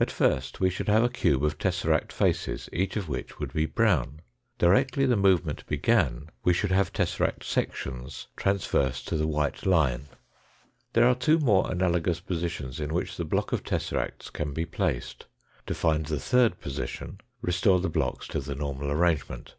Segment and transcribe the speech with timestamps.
[0.00, 3.64] At first we should have a cube of tesseract faces, each of which would be
[3.64, 4.20] brown.
[4.58, 10.08] Directly the movement began, we should have tesseract sections transverse to the white line.
[10.94, 15.26] There are two more analogous positions in which the block of tesseracts can be placed.
[15.68, 19.54] To find the third position, restore the blocks to the normal arrangement.